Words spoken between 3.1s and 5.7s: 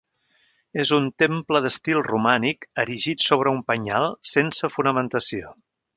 sobre un penyal, sense fonamentació.